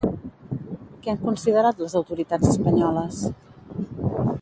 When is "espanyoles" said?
2.55-3.21